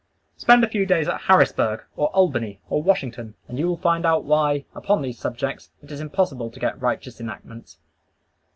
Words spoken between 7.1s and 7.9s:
enactments.